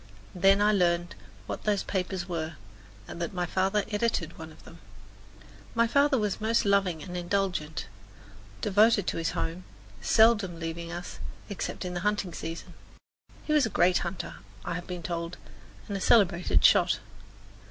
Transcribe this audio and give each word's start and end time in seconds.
Then 0.33 0.63
I 0.63 0.71
learned 0.71 1.13
what 1.45 1.63
those 1.65 1.83
papers 1.83 2.27
were, 2.27 2.53
and 3.07 3.21
that 3.21 3.35
my 3.35 3.45
father 3.45 3.83
edited 3.91 4.35
one 4.39 4.51
of 4.51 4.63
them. 4.63 4.79
My 5.75 5.85
father 5.85 6.17
was 6.17 6.41
most 6.41 6.65
loving 6.65 7.03
and 7.03 7.15
indulgent, 7.15 7.85
devoted 8.61 9.05
to 9.05 9.17
his 9.17 9.29
home, 9.37 9.63
seldom 10.01 10.59
leaving 10.59 10.91
us, 10.91 11.19
except 11.49 11.85
in 11.85 11.93
the 11.93 11.99
hunting 11.99 12.33
season. 12.33 12.73
He 13.45 13.53
was 13.53 13.67
a 13.67 13.69
great 13.69 13.99
hunter, 13.99 14.37
I 14.65 14.73
have 14.73 14.87
been 14.87 15.03
told, 15.03 15.37
and 15.87 15.95
a 15.95 16.01
celebrated 16.01 16.65
shot. 16.65 16.97